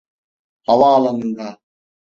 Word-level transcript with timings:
Havaalanında. 0.63 1.57